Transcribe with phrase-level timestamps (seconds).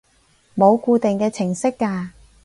[0.57, 2.09] 冇固定嘅程式㗎